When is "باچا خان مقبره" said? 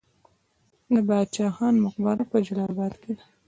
1.07-2.23